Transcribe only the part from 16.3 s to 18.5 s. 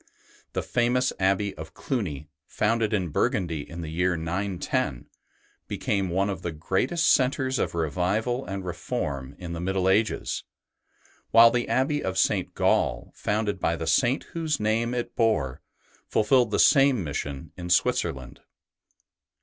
the same mission in Switzerland.